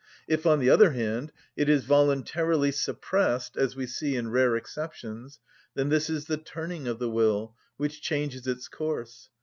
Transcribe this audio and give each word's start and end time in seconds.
If, 0.27 0.47
on 0.47 0.57
the 0.57 0.69
other 0.71 0.93
hand, 0.93 1.31
it 1.55 1.69
is 1.69 1.83
voluntarily 1.85 2.71
suppressed, 2.71 3.55
as 3.55 3.75
we 3.75 3.85
see 3.85 4.15
in 4.15 4.31
rare 4.31 4.55
exceptions, 4.55 5.39
then 5.75 5.89
this 5.89 6.09
is 6.09 6.25
the 6.25 6.37
turning 6.37 6.87
of 6.87 6.97
the 6.97 7.07
will, 7.11 7.55
which 7.77 8.01
changes 8.01 8.47
its 8.47 8.67
course. 8.67 9.29